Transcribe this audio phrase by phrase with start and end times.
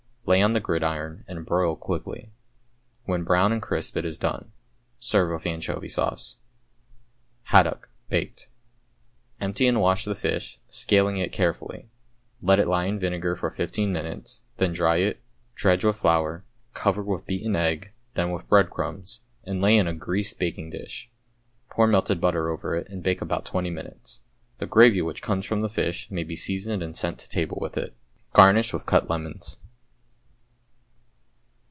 [0.27, 2.29] Lay on the gridiron and broil quickly.
[3.03, 4.53] When brown and crisp it is done.
[4.97, 6.37] Serve with anchovy sauce.
[7.45, 8.47] =Haddock, Baked.=
[9.41, 11.89] Empty and wash the fish, scaling it carefully;
[12.43, 15.21] let it lie in vinegar for fifteen minutes, then dry it,
[15.53, 20.39] dredge with flour, cover with beaten egg, then with breadcrumbs, and lay in a greased
[20.39, 21.11] baking dish.
[21.69, 24.21] Pour melted butter over it, and bake about twenty minutes.
[24.59, 27.75] The gravy which comes from the fish may be seasoned and sent to table with
[27.75, 27.97] it.
[28.31, 29.57] Garnish with cut lemons.